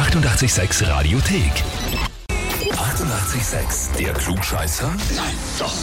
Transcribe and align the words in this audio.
886 0.00 0.88
Radiothek. 0.88 1.52
88,6. 2.72 3.98
Der 3.98 4.14
Klugscheißer? 4.14 4.88
Nein, 4.88 5.34
doch. 5.58 5.74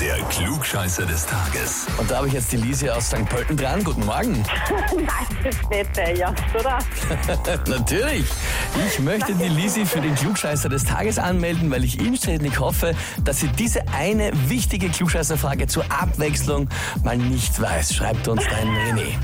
Der 0.00 0.18
Klugscheißer 0.26 1.04
des 1.06 1.26
Tages. 1.26 1.86
Und 1.98 2.08
da 2.08 2.18
habe 2.18 2.28
ich 2.28 2.34
jetzt 2.34 2.52
die 2.52 2.58
Lise 2.58 2.94
aus 2.94 3.08
St. 3.08 3.28
Pölten 3.28 3.56
dran. 3.56 3.82
Guten 3.82 4.06
Morgen. 4.06 4.34
Nein, 4.94 5.26
das 5.42 5.56
ist 5.56 5.70
nicht 5.70 5.96
der 5.96 6.34
oder? 6.56 6.78
Natürlich. 7.68 8.26
Ich 8.86 9.00
möchte 9.00 9.34
die 9.34 9.48
Lisi 9.48 9.86
für 9.86 10.00
den 10.00 10.14
Klugscheißer 10.14 10.68
des 10.68 10.84
Tages 10.84 11.18
anmelden, 11.18 11.68
weil 11.68 11.82
ich 11.82 11.98
inständig 11.98 12.60
hoffe, 12.60 12.94
dass 13.24 13.40
sie 13.40 13.48
diese 13.48 13.88
eine 13.88 14.30
wichtige 14.48 14.88
Klugscheißerfrage 14.88 15.66
zur 15.66 15.84
Abwechslung 15.90 16.68
mal 17.02 17.18
nicht 17.18 17.60
weiß. 17.60 17.92
Schreibt 17.92 18.28
uns 18.28 18.44
dein 18.44 18.68
René. 18.68 19.18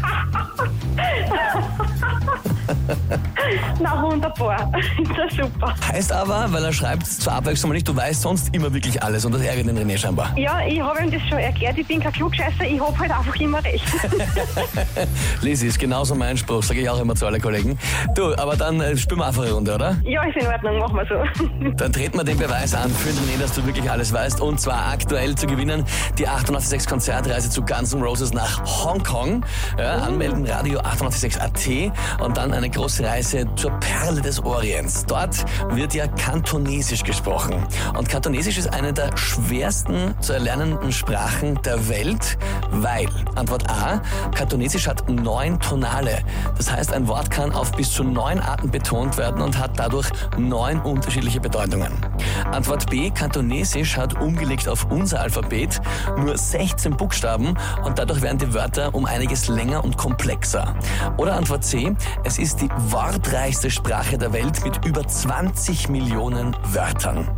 Na, 3.81 4.03
wunderbar. 4.03 4.71
Ist 5.03 5.11
ja 5.17 5.45
super. 5.45 5.75
Heißt 5.93 6.13
aber, 6.13 6.47
weil 6.51 6.65
er 6.65 6.73
schreibt 6.73 7.07
zur 7.07 7.33
Abwechslung 7.33 7.71
mal 7.71 7.75
nicht, 7.75 7.89
du 7.89 7.95
weißt 7.97 8.23
sonst 8.23 8.55
immer 8.55 8.73
wirklich 8.73 9.03
alles 9.03 9.25
und 9.25 9.33
das 9.33 9.43
ärgert 9.43 9.67
den 9.67 9.79
René 9.79 9.99
scheinbar. 9.99 10.33
Ja, 10.37 10.61
ich 10.67 10.81
habe 10.81 11.03
ihm 11.03 11.11
das 11.11 11.23
schon 11.29 11.39
erklärt. 11.39 11.79
Ich 11.79 11.87
bin 11.87 12.01
kein 12.01 12.13
Klugscheißer. 12.13 12.65
Ich 12.65 12.81
habe 12.81 12.99
halt 12.99 13.11
einfach 13.11 13.37
immer 13.37 13.63
recht. 13.65 13.85
Lisi 15.43 15.67
ist 15.67 15.79
genauso 15.79 16.15
mein 16.15 16.37
Spruch, 16.37 16.63
sage 16.63 16.81
ich 16.81 16.89
auch 16.89 17.01
immer 17.01 17.15
zu 17.15 17.27
allen 17.27 17.41
Kollegen. 17.41 17.79
Du, 18.15 18.35
aber 18.37 18.57
dann 18.57 18.81
äh, 18.81 18.97
spielen 18.97 19.21
wir 19.21 19.27
einfach 19.27 19.43
eine 19.43 19.53
Runde, 19.53 19.75
oder? 19.75 19.97
ja, 20.05 20.23
ist 20.25 20.37
in 20.37 20.47
Ordnung. 20.47 20.79
Machen 20.79 20.97
wir 20.97 21.07
so. 21.07 21.69
Dann 21.77 21.93
treten 21.93 22.19
wir 22.19 22.25
den 22.25 22.39
Beweis 22.39 22.75
an 22.75 22.91
für 22.91 23.09
den 23.09 23.19
René, 23.25 23.41
dass 23.41 23.53
du 23.53 23.65
wirklich 23.67 23.91
alles 23.91 24.13
weißt. 24.13 24.41
Und 24.41 24.61
zwar 24.61 24.93
aktuell 24.93 25.35
zu 25.35 25.47
gewinnen 25.47 25.85
die 26.19 26.27
886 26.27 26.89
Konzertreise 26.89 27.51
zu 27.51 27.63
Guns 27.63 27.93
N' 27.93 28.03
Roses 28.03 28.33
nach 28.33 28.85
Hongkong. 28.85 29.45
Ja, 29.79 29.97
anmelden 29.99 30.47
Radio 30.47 30.81
886 30.81 31.41
AT 31.41 32.23
und 32.25 32.37
dann 32.37 32.53
eine 32.53 32.71
große 32.71 33.05
Reise 33.05 33.38
zur 33.57 33.71
Perle 33.81 34.21
des 34.21 34.43
Orients. 34.45 35.05
Dort 35.07 35.45
wird 35.71 35.95
ja 35.95 36.07
Kantonesisch 36.07 37.05
gesprochen. 37.05 37.67
Und 37.97 38.09
Kantonesisch 38.09 38.59
ist 38.59 38.73
eine 38.73 38.93
der 38.93 39.17
schwersten 39.17 40.15
zu 40.21 40.33
erlernenden 40.33 40.93
Sprachen 40.93 41.61
der 41.63 41.89
Welt, 41.89 42.39
weil, 42.71 43.09
Antwort 43.35 43.69
A, 43.71 44.01
Kantonesisch 44.35 44.87
hat 44.87 45.09
neun 45.09 45.61
Tonale. 45.61 46.23
Das 46.57 46.71
heißt, 46.71 46.93
ein 46.93 47.09
Wort 47.09 47.31
kann 47.31 47.53
auf 47.53 47.73
bis 47.73 47.93
zu 47.93 48.05
neun 48.05 48.41
Arten 48.41 48.71
betont 48.71 49.17
werden 49.17 49.43
und 49.43 49.59
hat 49.59 49.79
dadurch 49.79 50.09
neun 50.37 50.81
unterschiedliche 50.81 51.41
Bedeutungen. 51.41 51.93
Antwort 52.53 52.89
B, 52.91 53.11
Kantonesisch 53.11 53.97
hat 53.97 54.21
umgelegt 54.21 54.69
auf 54.69 54.87
unser 54.91 55.21
Alphabet 55.21 55.81
nur 56.17 56.37
16 56.37 56.97
Buchstaben 56.97 57.57
und 57.85 57.99
dadurch 57.99 58.23
werden 58.23 58.39
die 58.39 58.55
Wörter 58.55 58.95
um 58.95 59.05
einiges 59.05 59.49
länger 59.49 59.85
und 59.85 59.97
komplexer. 59.97 60.75
Oder 61.17 61.35
Antwort 61.35 61.65
C, 61.65 61.95
es 62.25 62.39
ist 62.39 62.61
die 62.61 62.69
wortreichste 63.29 63.71
Sprache 63.71 64.17
der 64.17 64.33
Welt 64.33 64.65
mit 64.65 64.87
über 64.87 65.07
20 65.07 65.91
Millionen 65.91 66.57
Wörtern. 66.73 67.29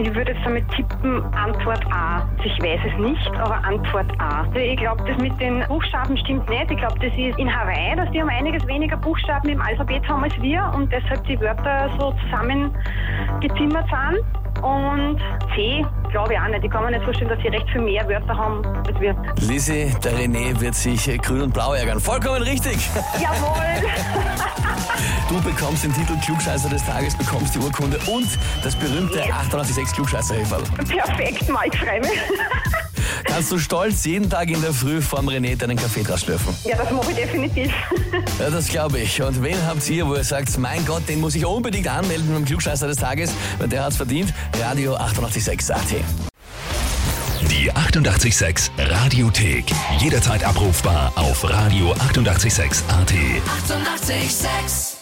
Ich 0.00 0.14
würde 0.14 0.30
jetzt 0.30 0.44
damit 0.44 0.64
tippen, 0.70 1.24
Antwort 1.34 1.84
A. 1.90 2.28
Ich 2.44 2.62
weiß 2.62 2.78
es 2.86 3.00
nicht, 3.00 3.30
aber 3.40 3.56
Antwort 3.64 4.06
A. 4.20 4.42
Also 4.42 4.58
Ich 4.58 4.76
glaube, 4.76 5.02
das 5.04 5.20
mit 5.20 5.40
den 5.40 5.64
Buchstaben 5.66 6.16
stimmt 6.16 6.48
nicht. 6.48 6.70
Ich 6.70 6.76
glaube, 6.76 6.94
das 7.00 7.12
ist 7.18 7.36
in 7.40 7.52
Hawaii, 7.52 7.96
dass 7.96 8.08
die 8.12 8.22
um 8.22 8.28
einiges 8.28 8.64
weniger 8.68 8.96
Buchstaben 8.98 9.48
im 9.48 9.60
Alphabet 9.60 10.08
haben 10.08 10.22
als 10.22 10.40
wir 10.40 10.70
und 10.76 10.92
deshalb 10.92 11.24
die 11.24 11.40
Wörter 11.40 11.90
so 11.98 12.14
zusammengezimmert 12.22 13.88
sind. 13.90 14.62
Und 14.62 15.18
C, 15.56 15.84
glaube 16.10 16.34
ich 16.34 16.40
auch 16.40 16.48
nicht. 16.48 16.64
Ich 16.64 16.70
kann 16.70 16.84
mir 16.84 16.90
nicht 16.90 17.04
vorstellen, 17.04 17.30
dass 17.30 17.40
sie 17.40 17.48
recht 17.48 17.68
viel 17.70 17.80
mehr 17.80 18.08
Wörter 18.08 18.36
haben 18.36 18.64
als 18.86 19.00
wir. 19.00 19.14
Lisi, 19.40 19.94
der 20.02 20.12
René 20.12 20.58
wird 20.60 20.74
sich 20.74 21.06
grün 21.22 21.42
und 21.42 21.54
blau 21.54 21.74
ärgern. 21.74 22.00
Vollkommen 22.00 22.42
richtig. 22.42 22.88
Jawohl! 23.20 23.90
Du 25.28 25.40
bekommst 25.42 25.84
den 25.84 25.94
Titel 25.94 26.18
Klugscheißer 26.24 26.68
des 26.68 26.84
Tages, 26.84 27.16
bekommst 27.16 27.54
die 27.54 27.60
Urkunde 27.60 27.98
und 28.12 28.26
das 28.64 28.74
berühmte 28.74 29.18
Yes. 29.18 29.30
886 29.30 29.94
klugscheißer 29.94 30.34
-Häferl. 30.34 30.64
Perfekt, 30.88 31.42
ich 31.42 31.78
freue 31.78 32.00
mich. 32.00 32.10
Kannst 33.40 33.52
du 33.52 33.58
stolz 33.58 34.04
jeden 34.04 34.28
Tag 34.28 34.50
in 34.50 34.60
der 34.60 34.74
Früh 34.74 35.00
vorm 35.00 35.26
René 35.26 35.56
deinen 35.56 35.78
Kaffee 35.78 36.02
draus 36.02 36.20
schlürfen. 36.20 36.54
Ja, 36.62 36.76
das 36.76 36.90
mache 36.90 37.10
ich 37.12 37.16
definitiv. 37.16 37.72
Ja, 38.38 38.50
das 38.50 38.68
glaube 38.68 38.98
ich. 38.98 39.22
Und 39.22 39.42
wen 39.42 39.56
habt 39.66 39.88
ihr, 39.88 40.06
wo 40.06 40.14
ihr 40.14 40.24
sagt, 40.24 40.58
mein 40.58 40.84
Gott, 40.84 41.08
den 41.08 41.20
muss 41.20 41.34
ich 41.34 41.46
unbedingt 41.46 41.88
anmelden 41.88 42.30
beim 42.34 42.44
Klugscheißer 42.44 42.86
des 42.86 42.98
Tages, 42.98 43.32
weil 43.58 43.68
der 43.68 43.84
hat's 43.84 43.96
verdient? 43.96 44.34
Radio 44.62 44.94
886 44.94 45.74
AT. 45.74 46.04
Die 47.50 47.72
88,6 47.72 48.70
Radiothek. 48.78 49.64
Jederzeit 50.00 50.44
abrufbar 50.44 51.10
auf 51.16 51.42
radio886.at. 51.42 53.10
88,6. 53.10 54.10
Eighty-eight, 54.10 54.30
sex. 54.30 54.99